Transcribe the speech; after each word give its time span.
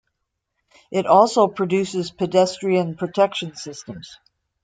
It 0.89 1.05
also 1.05 1.47
produces 1.47 2.09
pedestrian 2.09 2.95
protection 2.95 3.55
systems. 3.55 4.17